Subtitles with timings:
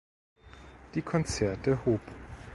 [0.95, 2.01] Die Konzerte Hob.